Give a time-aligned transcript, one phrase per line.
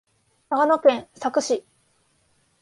[0.49, 1.63] 長野県佐久市